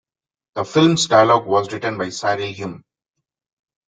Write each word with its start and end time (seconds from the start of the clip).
The 0.55 0.63
film's 0.65 1.05
dialogue 1.05 1.45
was 1.45 1.71
written 1.71 1.95
by 1.99 2.09
Cyril 2.09 2.47
Hume. 2.51 2.83